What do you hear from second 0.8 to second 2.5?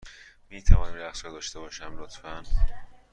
این رقص را داشته باشم، لطفا؟